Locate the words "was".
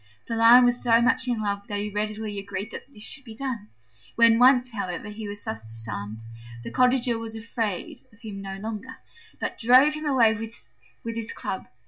0.65-0.81, 5.27-5.43, 7.19-7.35